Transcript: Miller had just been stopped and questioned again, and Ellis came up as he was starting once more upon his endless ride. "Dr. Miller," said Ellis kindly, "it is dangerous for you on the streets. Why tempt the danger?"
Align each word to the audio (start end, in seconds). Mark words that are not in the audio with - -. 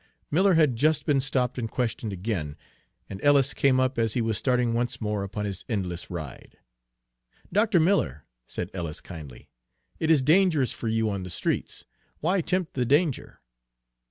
Miller 0.31 0.55
had 0.55 0.75
just 0.77 1.05
been 1.05 1.21
stopped 1.21 1.59
and 1.59 1.69
questioned 1.69 2.11
again, 2.11 2.57
and 3.07 3.23
Ellis 3.23 3.53
came 3.53 3.79
up 3.79 3.99
as 3.99 4.15
he 4.15 4.21
was 4.23 4.35
starting 4.35 4.73
once 4.73 4.99
more 4.99 5.21
upon 5.23 5.45
his 5.45 5.63
endless 5.69 6.09
ride. 6.09 6.57
"Dr. 7.53 7.79
Miller," 7.79 8.25
said 8.47 8.71
Ellis 8.73 8.99
kindly, 8.99 9.51
"it 9.99 10.09
is 10.09 10.23
dangerous 10.23 10.71
for 10.71 10.87
you 10.87 11.07
on 11.11 11.21
the 11.21 11.29
streets. 11.29 11.85
Why 12.19 12.41
tempt 12.41 12.73
the 12.73 12.83
danger?" 12.83 13.41